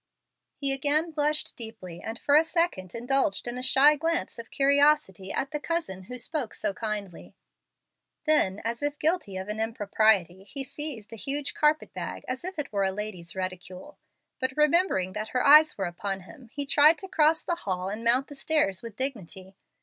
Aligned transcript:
He 0.55 0.73
again 0.73 1.11
blushed 1.11 1.55
deeply 1.55 2.01
and 2.01 2.17
for 2.17 2.35
a 2.35 2.43
second 2.43 2.95
indulged 2.95 3.47
in 3.47 3.55
a 3.59 3.61
shy 3.61 3.95
glance 3.95 4.39
of 4.39 4.49
curiosity 4.49 5.31
at 5.31 5.51
the 5.51 5.59
"cousin" 5.59 6.05
who 6.05 6.17
spoke 6.17 6.55
so 6.55 6.73
kindly. 6.73 7.35
Then, 8.25 8.61
as 8.63 8.81
if 8.81 8.97
guilty 8.97 9.37
of 9.37 9.47
an 9.47 9.59
impropriety, 9.59 10.43
he 10.43 10.63
seized 10.63 11.13
a 11.13 11.17
huge 11.17 11.53
carpet 11.53 11.93
bag 11.93 12.25
as 12.27 12.43
if 12.43 12.57
it 12.57 12.73
were 12.73 12.83
a 12.83 12.91
lady's 12.91 13.35
reticule. 13.35 13.99
But 14.39 14.57
remembering 14.57 15.13
that 15.13 15.27
her 15.37 15.45
eyes 15.45 15.77
were 15.77 15.85
upon 15.85 16.21
him, 16.21 16.47
he 16.51 16.65
tried 16.65 16.97
to 16.97 17.07
cross 17.07 17.43
the 17.43 17.53
hall 17.61 17.87
and 17.89 18.03
mount 18.03 18.25
the 18.25 18.33
stairs 18.33 18.81
with 18.81 18.95
dignity. 18.95 19.55